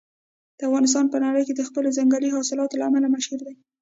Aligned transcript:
افغانستان 0.67 1.05
په 1.09 1.17
نړۍ 1.25 1.43
کې 1.47 1.53
د 1.55 1.61
خپلو 1.69 1.89
ځنګلي 1.97 2.29
حاصلاتو 2.35 2.77
له 2.79 2.85
امله 2.89 3.07
مشهور 3.15 3.39
دی. 3.47 3.53